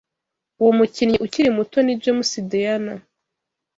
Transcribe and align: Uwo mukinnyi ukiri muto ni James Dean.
Uwo 0.61 0.71
mukinnyi 0.77 1.17
ukiri 1.25 1.49
muto 1.57 1.77
ni 1.83 1.93
James 2.01 2.31
Dean. 2.49 2.85